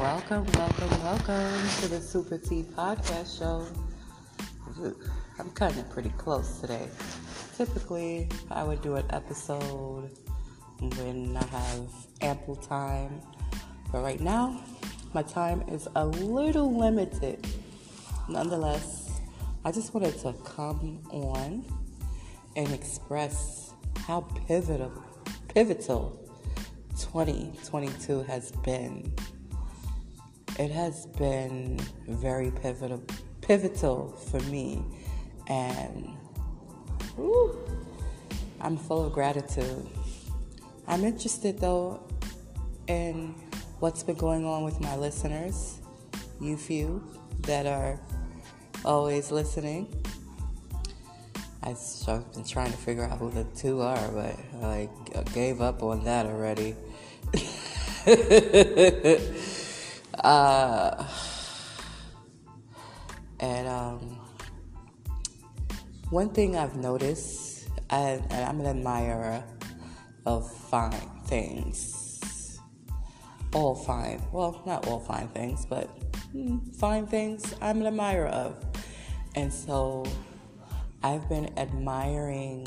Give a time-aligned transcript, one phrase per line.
[0.00, 3.66] Welcome, welcome, welcome to the Super T Podcast Show.
[5.38, 6.88] I'm cutting it pretty close today.
[7.54, 10.10] Typically, I would do an episode
[10.80, 11.86] when I have
[12.22, 13.20] ample time,
[13.92, 14.64] but right now,
[15.12, 17.46] my time is a little limited.
[18.26, 19.20] Nonetheless,
[19.66, 21.62] I just wanted to come on
[22.56, 25.04] and express how pivotal,
[25.48, 26.18] pivotal
[26.96, 29.12] 2022 has been.
[30.60, 33.02] It has been very pivotal,
[33.40, 34.84] pivotal for me,
[35.46, 36.10] and
[38.60, 39.88] I'm full of gratitude.
[40.86, 42.06] I'm interested though
[42.88, 43.34] in
[43.78, 45.80] what's been going on with my listeners,
[46.42, 47.02] you few
[47.46, 47.98] that are
[48.84, 49.88] always listening.
[51.62, 51.78] I've
[52.34, 56.04] been trying to figure out who the two are, but I like gave up on
[56.04, 56.76] that already.
[60.24, 61.06] uh,
[63.40, 64.20] and um,
[66.10, 69.42] one thing I've noticed, I, and I'm an admirer
[70.26, 72.60] of fine things.
[73.52, 74.22] All fine.
[74.32, 75.86] Well, not all fine things, but
[76.32, 78.64] hmm, fine things I'm an admirer of.
[79.34, 80.04] And so
[81.02, 82.66] I've been admiring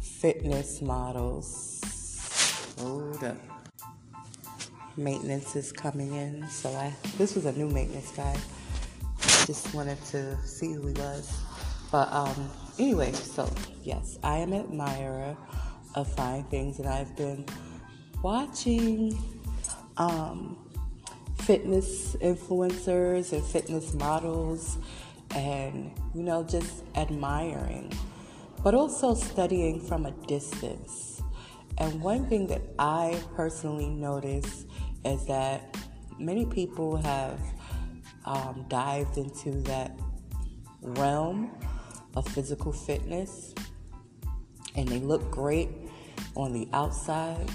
[0.00, 1.80] fitness models.
[2.78, 3.55] Hold up.
[4.96, 6.48] Maintenance is coming in.
[6.48, 8.36] So I this was a new maintenance guy.
[9.46, 11.38] Just wanted to see who he was.
[11.92, 13.52] But um anyway, so
[13.82, 15.36] yes, I am an admirer
[15.94, 17.46] of fine things and I've been
[18.22, 19.18] watching
[19.96, 20.56] um
[21.46, 24.78] fitness influencers and fitness models
[25.34, 27.92] and, you know, just admiring,
[28.64, 31.22] but also studying from a distance.
[31.78, 34.64] And one thing that I personally notice
[35.06, 35.76] is that
[36.18, 37.40] many people have
[38.24, 39.98] um, dived into that
[40.80, 41.50] realm
[42.14, 43.54] of physical fitness
[44.74, 45.70] and they look great
[46.34, 47.50] on the outside,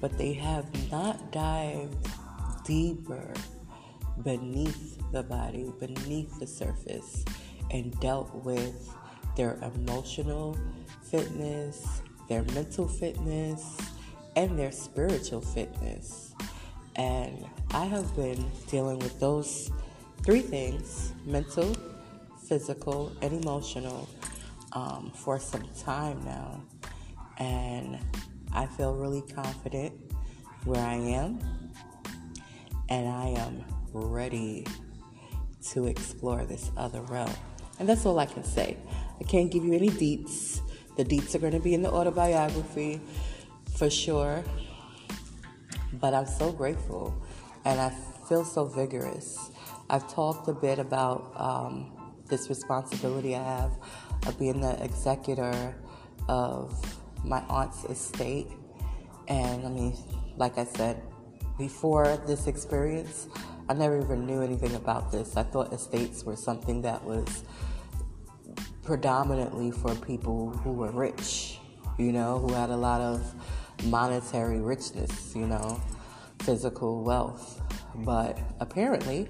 [0.00, 2.08] but they have not dived
[2.64, 3.32] deeper
[4.22, 7.24] beneath the body, beneath the surface,
[7.70, 8.90] and dealt with
[9.36, 10.58] their emotional
[11.02, 13.76] fitness, their mental fitness,
[14.36, 16.31] and their spiritual fitness.
[16.96, 19.70] And I have been dealing with those
[20.22, 21.74] three things mental,
[22.46, 24.08] physical, and emotional
[24.72, 26.62] um, for some time now.
[27.38, 27.98] And
[28.52, 29.94] I feel really confident
[30.64, 31.38] where I am.
[32.88, 34.66] And I am ready
[35.70, 37.32] to explore this other realm.
[37.78, 38.76] And that's all I can say.
[39.18, 40.60] I can't give you any deets.
[40.96, 43.00] The deets are going to be in the autobiography
[43.76, 44.44] for sure.
[45.94, 47.14] But I'm so grateful
[47.64, 47.90] and I
[48.28, 49.50] feel so vigorous.
[49.90, 51.92] I've talked a bit about um,
[52.28, 53.72] this responsibility I have
[54.26, 55.74] of being the executor
[56.28, 56.74] of
[57.24, 58.48] my aunt's estate.
[59.28, 59.96] And I mean,
[60.36, 61.02] like I said,
[61.58, 63.28] before this experience,
[63.68, 65.36] I never even knew anything about this.
[65.36, 67.44] I thought estates were something that was
[68.82, 71.58] predominantly for people who were rich,
[71.98, 73.34] you know, who had a lot of
[73.84, 75.80] monetary richness, you know,
[76.40, 77.60] physical wealth.
[77.94, 79.28] But apparently,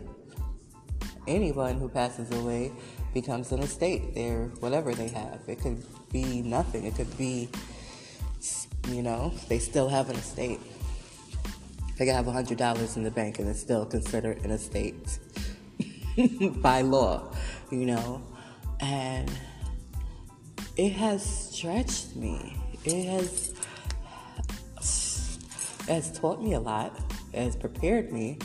[1.26, 2.72] anyone who passes away
[3.14, 4.14] becomes an estate.
[4.14, 5.40] They're whatever they have.
[5.46, 6.84] It could be nothing.
[6.84, 7.48] It could be,
[8.88, 10.60] you know, they still have an estate.
[11.98, 15.18] They can have $100 in the bank and it's still considered an estate
[16.62, 17.34] by law,
[17.70, 18.22] you know.
[18.80, 19.30] And
[20.76, 22.56] it has stretched me.
[22.84, 23.51] It has
[25.88, 26.98] has taught me a lot.
[27.34, 28.38] Has prepared me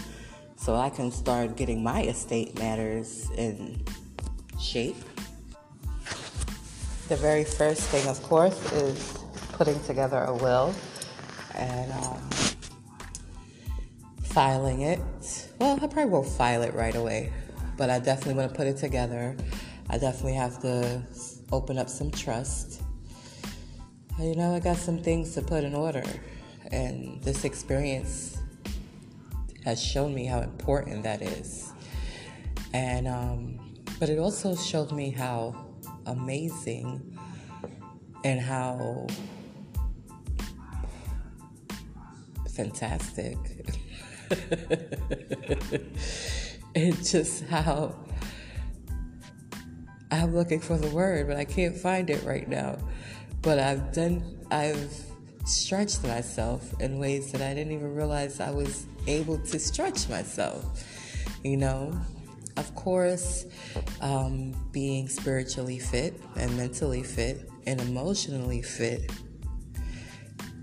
[0.55, 3.83] so I can start getting my estate matters in
[4.59, 4.97] shape.
[7.09, 9.17] The very first thing, of course, is
[9.53, 10.73] putting together a will.
[11.55, 12.29] And um,
[14.37, 14.99] filing it.
[15.57, 17.33] Well, I probably won't file it right away,
[17.75, 19.35] but I definitely want to put it together.
[19.89, 21.01] I definitely have to
[21.51, 22.83] open up some trust.
[24.19, 26.03] You know, I got some things to put in order,
[26.71, 28.37] and this experience
[29.63, 31.71] has shown me how important that is.
[32.73, 35.65] And, um, but it also showed me how
[36.05, 37.17] amazing
[38.23, 39.07] and how
[42.55, 43.37] fantastic
[46.75, 47.95] it's just how
[50.09, 52.77] I'm looking for the word, but I can't find it right now.
[53.41, 55.06] But I've done, I've
[55.47, 60.83] stretched myself in ways that I didn't even realize I was able to stretch myself.
[61.43, 61.99] You know,
[62.57, 63.45] of course,
[64.01, 69.11] um, being spiritually fit and mentally fit and emotionally fit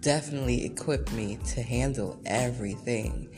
[0.00, 3.28] definitely equipped me to handle everything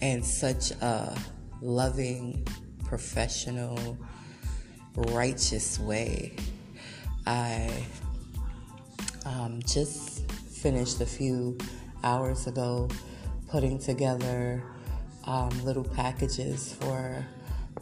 [0.00, 1.18] in such a
[1.60, 2.46] loving,
[2.84, 3.98] professional,
[4.94, 6.36] righteous way.
[7.26, 7.72] I
[9.24, 10.11] um, just
[10.62, 11.58] finished a few
[12.04, 12.88] hours ago
[13.50, 14.62] putting together
[15.24, 17.26] um, little packages for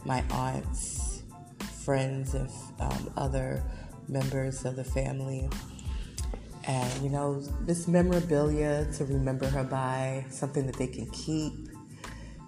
[0.07, 1.23] my aunts,
[1.85, 2.49] friends, and
[2.81, 3.63] um, other
[4.09, 5.47] members of the family.
[6.67, 11.69] And, you know, this memorabilia to remember her by, something that they can keep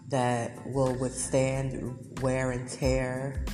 [0.08, 3.44] that will withstand wear and tear,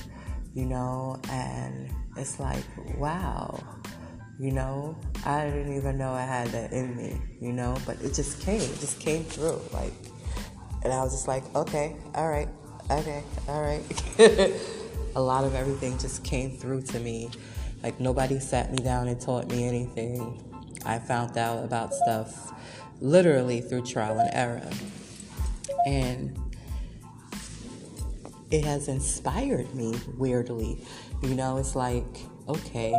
[0.55, 2.65] you know, and it's like,
[2.97, 3.59] wow,
[4.39, 8.15] you know, I didn't even know I had that in me, you know, but it
[8.15, 9.93] just came, it just came through, like,
[10.85, 12.49] and I was just like, okay, all right,
[12.91, 13.83] okay, all right.
[15.17, 17.31] a lot of everything just came through to me.
[17.83, 20.45] Like, nobody sat me down and taught me anything.
[20.87, 22.53] I found out about stuff
[23.01, 24.71] literally through trial and error.
[25.87, 26.39] And
[28.51, 30.79] it has inspired me weirdly.
[31.23, 32.05] You know, it's like,
[32.49, 32.95] okay,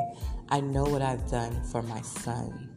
[0.50, 2.76] I know what I've done for my son,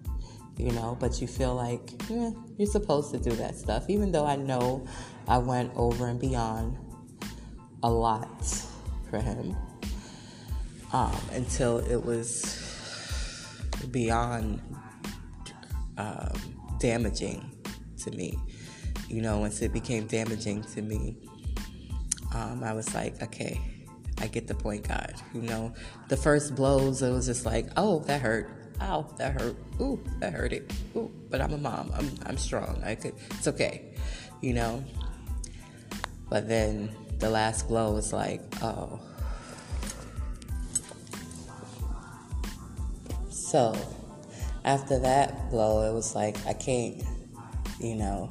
[0.58, 4.26] you know, but you feel like eh, you're supposed to do that stuff, even though
[4.26, 4.86] I know
[5.26, 6.78] I went over and beyond
[7.82, 8.44] a lot
[9.08, 9.56] for him
[10.92, 12.58] um, until it was
[13.90, 14.60] beyond
[15.96, 16.32] um,
[16.78, 17.50] damaging
[17.98, 18.38] to me.
[19.08, 21.16] You know, once it became damaging to me,
[22.34, 23.60] um, I was like, okay,
[24.22, 25.14] I get the point, God.
[25.34, 25.74] You know,
[26.08, 28.48] the first blows, it was just like, oh, that hurt.
[28.80, 29.56] Ow, that hurt.
[29.80, 30.72] Ooh, that hurt it.
[30.94, 31.90] Ooh, but I'm a mom.
[31.92, 32.80] I'm, I'm strong.
[32.84, 33.94] I could, it's okay.
[34.40, 34.84] You know?
[36.30, 39.00] But then the last blow was like, oh.
[43.28, 43.76] So,
[44.64, 47.02] after that blow, it was like, I can't,
[47.80, 48.30] you know,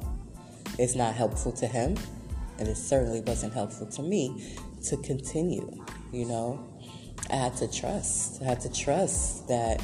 [0.78, 1.98] it's not helpful to him,
[2.58, 6.68] and it certainly wasn't helpful to me to continue, you know.
[7.30, 8.42] I had to trust.
[8.42, 9.80] I had to trust that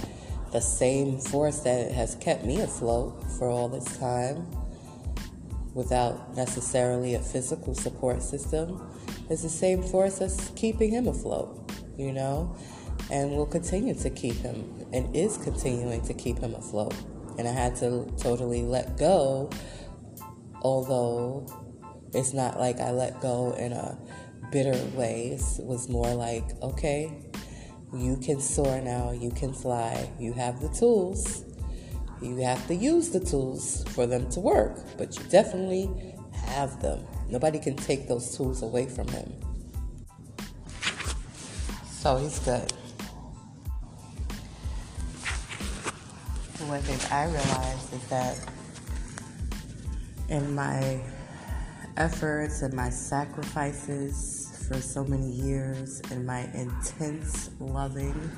[0.53, 4.47] the same force that has kept me afloat for all this time
[5.75, 8.83] without necessarily a physical support system
[9.31, 12.57] is the same force that's keeping him afloat, you know,
[13.11, 16.95] and will continue to keep him and is continuing to keep him afloat.
[17.39, 19.51] And I had to totally let go,
[20.63, 21.47] although
[22.15, 23.99] it's not like I let go in a
[24.51, 25.61] bitter ways.
[25.63, 27.13] Was more like, okay,
[27.95, 31.45] you can soar now, you can fly, you have the tools.
[32.21, 35.89] You have to use the tools for them to work, but you definitely
[36.33, 37.07] have them.
[37.29, 39.33] Nobody can take those tools away from him.
[41.85, 42.73] So he's good.
[46.67, 48.37] One thing I realized is that
[50.29, 51.01] in my
[51.97, 54.38] efforts and my sacrifices
[54.69, 58.31] for so many years and my intense loving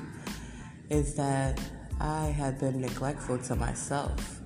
[0.88, 1.60] is that
[2.00, 4.40] I had been neglectful to myself.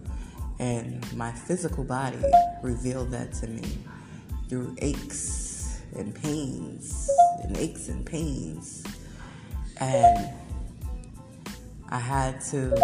[0.58, 2.22] And my physical body
[2.62, 3.78] revealed that to me
[4.48, 7.10] through aches and pains
[7.42, 8.82] and aches and pains.
[9.78, 10.32] And
[11.90, 12.74] I had to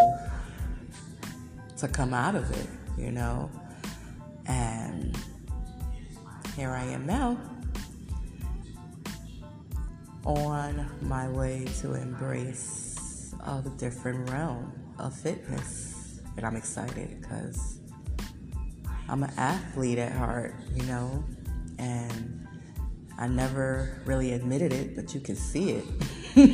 [1.78, 2.66] to come out of it,
[2.98, 3.50] you know.
[4.46, 5.16] And
[6.54, 7.38] here I am now
[10.24, 16.20] on my way to embrace uh, a different realm of fitness.
[16.36, 17.80] And I'm excited because
[19.08, 21.24] I'm an athlete at heart, you know,
[21.78, 22.46] and
[23.18, 25.84] I never really admitted it, but you can see it.
[26.36, 26.46] you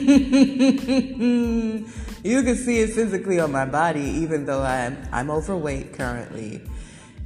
[2.43, 6.63] can see it physically on my body, even though I'm I'm overweight currently,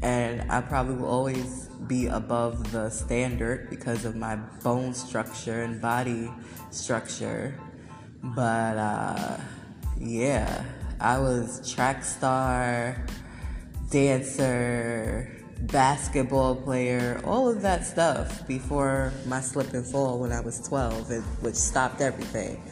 [0.03, 5.83] and I probably will always be above the standard because of my bone structure and
[5.83, 6.31] body
[6.71, 7.53] structure.
[8.23, 9.37] But uh,
[9.99, 10.65] yeah,
[11.01, 13.05] I was track star,
[13.91, 20.61] dancer, basketball player, all of that stuff before my slip and fall when I was
[20.69, 22.63] 12, which stopped everything,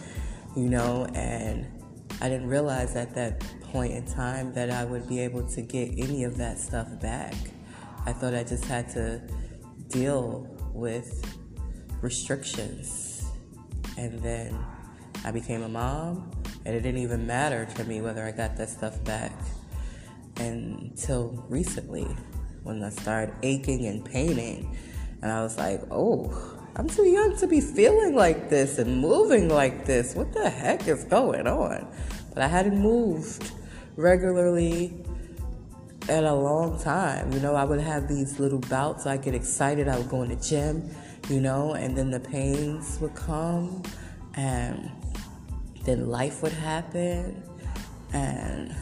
[0.57, 1.67] you know, and
[2.21, 3.41] I didn't realize at that
[3.73, 7.35] point in time that I would be able to get any of that stuff back.
[8.09, 9.21] I thought I just had to
[9.89, 11.11] deal with
[12.01, 13.31] restrictions.
[13.99, 14.59] And then
[15.27, 16.31] I became a mom,
[16.65, 19.33] and it didn't even matter to me whether I got that stuff back.
[20.39, 22.07] until recently
[22.63, 24.77] when I started aching and paining.
[25.23, 29.49] And I was like, oh, I'm too young to be feeling like this and moving
[29.49, 30.15] like this.
[30.15, 31.89] What the heck is going on?
[32.33, 33.51] But I hadn't moved
[33.97, 35.05] regularly
[36.09, 37.33] in a long time.
[37.33, 39.07] You know, I would have these little bouts.
[39.07, 39.89] I get excited.
[39.89, 40.91] I would go in the gym,
[41.29, 43.83] you know, and then the pains would come
[44.35, 44.91] and
[45.85, 47.43] then life would happen
[48.13, 48.75] and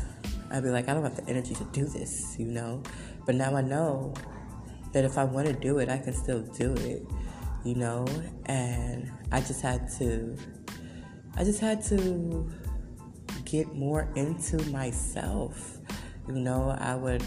[0.51, 2.83] I'd be like, I don't have the energy to do this, you know.
[3.25, 4.15] But now I know
[4.93, 7.05] that if I want to do it, I can still do it,
[7.65, 8.07] you know.
[8.47, 10.37] And I just had to,
[11.37, 12.51] I just had to
[13.45, 15.76] get more into myself,
[16.29, 16.77] you know.
[16.79, 17.25] I would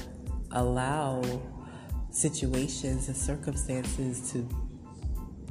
[0.52, 1.22] allow
[2.12, 4.48] situations and circumstances to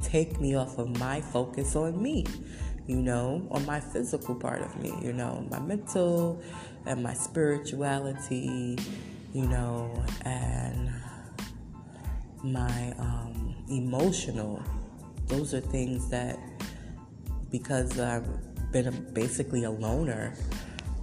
[0.01, 2.25] take me off of my focus on me,
[2.87, 6.41] you know, on my physical part of me, you know, my mental
[6.85, 8.77] and my spirituality,
[9.33, 10.91] you know, and
[12.43, 14.63] my um, emotional.
[15.27, 16.39] Those are things that,
[17.51, 18.27] because I've
[18.71, 20.35] been a, basically a loner,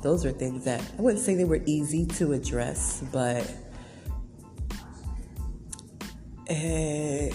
[0.03, 3.51] those are things that I wouldn't say they were easy to address, but.
[6.49, 7.35] Uh,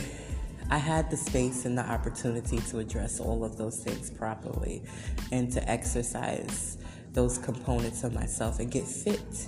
[0.71, 4.83] I had the space and the opportunity to address all of those things properly
[5.29, 6.77] and to exercise
[7.11, 9.47] those components of myself and get fit.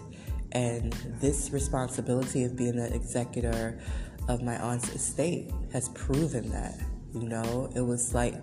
[0.51, 0.91] And
[1.21, 3.79] this responsibility of being an executor
[4.27, 6.77] of my aunt's estate has proven that.
[7.13, 8.35] You know, it was like,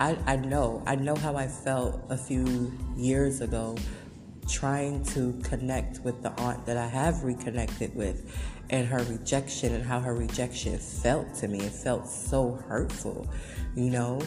[0.00, 3.76] I, I know, I know how I felt a few years ago
[4.48, 8.34] trying to connect with the aunt that I have reconnected with
[8.70, 11.60] and her rejection and how her rejection felt to me.
[11.60, 13.28] It felt so hurtful,
[13.74, 14.20] you know?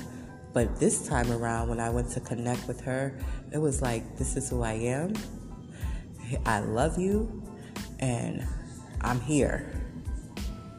[0.53, 3.19] But this time around, when I went to connect with her,
[3.51, 5.13] it was like, this is who I am.
[6.45, 7.43] I love you,
[7.99, 8.45] and
[9.01, 9.71] I'm here.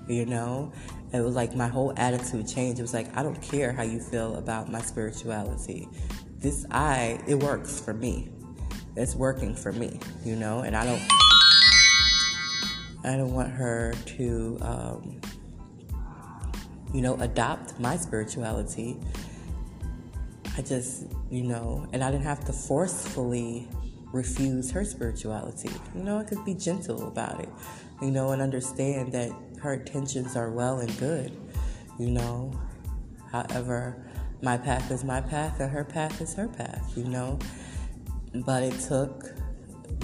[0.08, 0.72] You know?
[1.12, 2.78] It was like my whole attitude changed.
[2.78, 5.88] It was like, I don't care how you feel about my spirituality.
[6.38, 8.30] This, I, it works for me.
[8.98, 10.60] It's working for me, you know?
[10.60, 11.02] And I don't.
[13.04, 15.20] I don't want her to, um,
[16.92, 18.98] you know, adopt my spirituality.
[20.56, 23.68] I just, you know, and I didn't have to forcefully
[24.12, 25.70] refuse her spirituality.
[25.94, 27.48] You know, I could be gentle about it,
[28.02, 31.32] you know, and understand that her intentions are well and good,
[32.00, 32.52] you know.
[33.30, 34.04] However,
[34.42, 37.38] my path is my path and her path is her path, you know.
[38.34, 39.32] But it took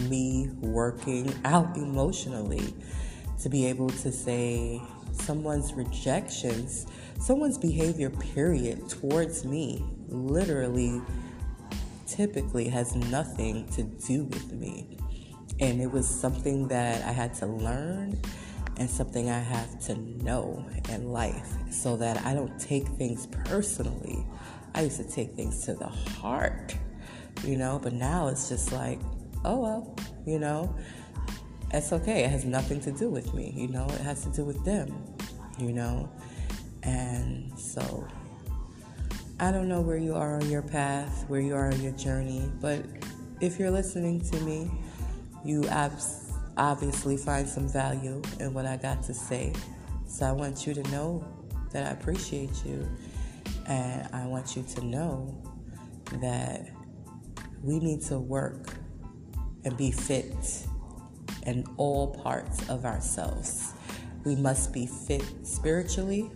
[0.02, 2.74] me working out emotionally
[3.42, 4.80] to be able to say
[5.12, 6.86] someone's rejections,
[7.20, 11.00] someone's behavior, period, towards me, literally,
[12.06, 14.98] typically has nothing to do with me.
[15.60, 18.20] And it was something that I had to learn
[18.76, 24.26] and something I have to know in life so that I don't take things personally.
[24.74, 26.74] I used to take things to the heart,
[27.44, 29.00] you know, but now it's just like,
[29.44, 29.96] oh well,
[30.26, 30.74] you know,
[31.72, 32.24] it's okay.
[32.24, 34.94] It has nothing to do with me, you know, it has to do with them,
[35.58, 36.08] you know.
[36.82, 38.06] And so
[39.40, 42.50] I don't know where you are on your path, where you are on your journey,
[42.60, 42.84] but
[43.40, 44.70] if you're listening to me,
[45.44, 49.52] you abs- obviously find some value in what I got to say.
[50.06, 51.24] So I want you to know
[51.72, 52.88] that I appreciate you,
[53.66, 55.42] and I want you to know
[56.20, 56.68] that
[57.64, 58.74] we need to work
[59.64, 60.36] and be fit
[61.46, 63.72] in all parts of ourselves.
[64.24, 66.30] We must be fit spiritually,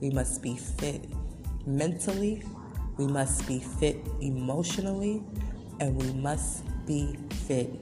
[0.00, 1.04] we must be fit
[1.66, 2.44] mentally,
[2.96, 5.24] we must be fit emotionally,
[5.80, 7.16] and we must be
[7.46, 7.74] fit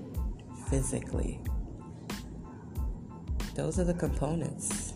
[0.71, 1.39] physically.
[3.55, 4.95] Those are the components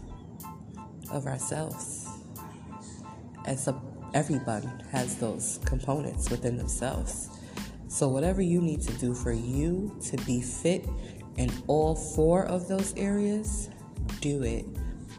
[1.11, 2.09] of ourselves.
[3.47, 3.79] And so
[4.15, 7.29] everyone has those components within themselves.
[7.95, 10.85] So, whatever you need to do for you to be fit
[11.37, 13.71] in all four of those areas,
[14.21, 14.67] do it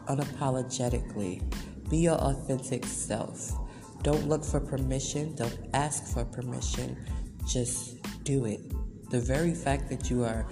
[0.08, 1.40] unapologetically.
[1.88, 3.50] Be your authentic self.
[4.02, 7.02] Don't look for permission, don't ask for permission.
[7.48, 8.60] Just do it.
[9.08, 10.46] The very fact that you are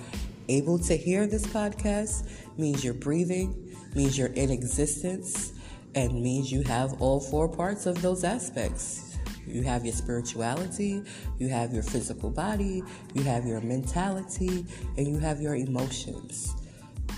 [0.48, 5.52] able to hear this podcast means you're breathing, means you're in existence,
[5.94, 9.13] and means you have all four parts of those aspects.
[9.46, 11.02] You have your spirituality,
[11.38, 12.82] you have your physical body,
[13.14, 16.54] you have your mentality, and you have your emotions.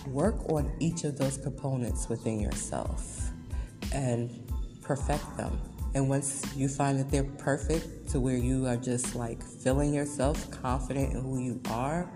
[0.06, 3.30] Work on each of those components within yourself
[3.92, 4.30] and
[4.82, 5.58] perfect them.
[5.94, 10.50] And once you find that they're perfect to where you are just like feeling yourself
[10.50, 12.10] confident in who you are,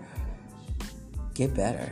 [1.33, 1.91] get better.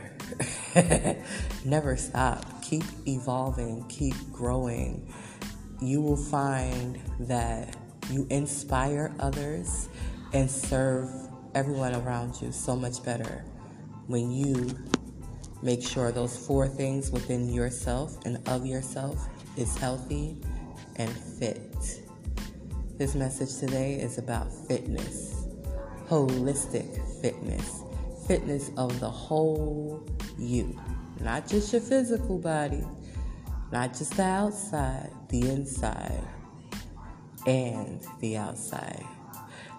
[1.64, 2.62] Never stop.
[2.62, 5.12] Keep evolving, keep growing.
[5.80, 7.76] You will find that
[8.10, 9.88] you inspire others
[10.32, 11.08] and serve
[11.54, 13.44] everyone around you so much better
[14.06, 14.70] when you
[15.62, 20.36] make sure those four things within yourself and of yourself is healthy
[20.96, 22.02] and fit.
[22.98, 25.46] This message today is about fitness,
[26.08, 27.82] holistic fitness,
[28.26, 30.06] fitness of the whole
[30.38, 30.78] you,
[31.20, 32.84] not just your physical body,
[33.72, 36.22] not just the outside, the inside,
[37.46, 39.04] and the outside.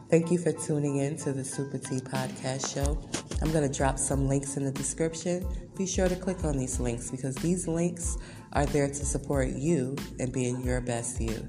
[0.10, 3.00] Thank you for tuning in to the Super T Podcast Show.
[3.41, 5.48] I'm going to drop some links in the description.
[5.77, 8.18] Be sure to click on these links because these links
[8.53, 11.48] are there to support you and being your best you.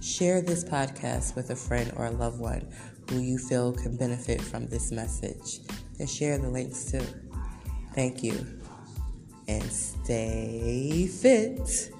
[0.00, 2.66] Share this podcast with a friend or a loved one
[3.10, 5.60] who you feel can benefit from this message
[5.98, 7.04] and share the links too.
[7.94, 8.46] Thank you
[9.46, 11.90] and stay fit.